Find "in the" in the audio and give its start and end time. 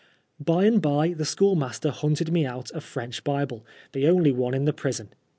4.55-4.73